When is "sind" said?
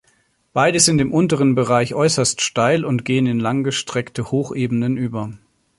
0.79-0.99